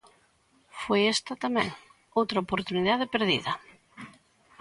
[0.81, 1.69] Foi esta, tamén,
[2.19, 3.51] outra oportunidade perdida.